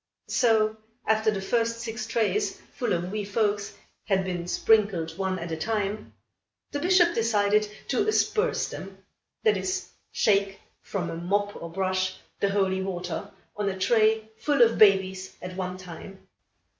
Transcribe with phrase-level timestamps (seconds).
[0.33, 3.73] So, after the first six trays full of wee folks
[4.05, 6.13] had been sprinkled, one at a time,
[6.71, 8.97] the Bishop decided to "asperse" them,
[9.43, 14.63] that is, shake, from a mop or brush, the holy water, on a tray full
[14.63, 16.27] of babies at one time.